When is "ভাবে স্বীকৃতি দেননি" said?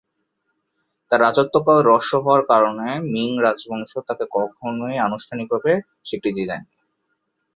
5.53-6.75